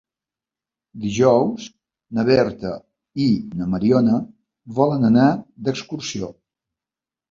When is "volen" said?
4.83-5.09